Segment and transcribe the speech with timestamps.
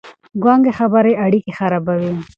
[0.43, 2.13] ګونګې خبرې اړيکې خرابوي.